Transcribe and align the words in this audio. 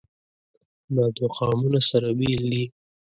دا 0.95 1.05
دوه 1.15 1.29
قومونه 1.37 1.79
سره 1.89 2.09
بېل 2.19 2.43
دي. 2.53 2.63